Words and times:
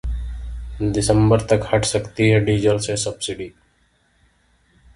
दिसंबर 0.81 1.41
तक 1.41 1.67
हट 1.73 1.85
सकती 1.85 2.29
है 2.29 2.39
डीजल 2.45 2.79
से 2.79 2.95
सब्सिडी! 2.97 3.51